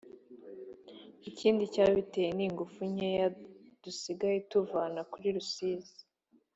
Ikindi 1.29 1.63
cyabiteye 1.73 2.29
ni 2.33 2.43
ingufu 2.47 2.79
nkeya 2.91 3.27
dusigaye 3.83 4.37
tuvana 4.51 4.99
kuri 5.11 5.27
Rusizi 5.35 5.97